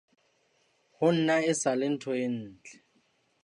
Ho 0.97 1.07
nna 1.17 1.35
e 1.51 1.53
sale 1.61 1.85
ntho 1.93 2.11
e 2.25 2.27
ntle. 2.35 2.71